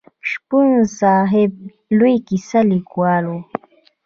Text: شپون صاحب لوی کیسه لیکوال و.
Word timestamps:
شپون 0.29 0.69
صاحب 0.99 1.51
لوی 1.97 2.15
کیسه 2.27 2.59
لیکوال 2.71 3.23
و. 3.31 3.35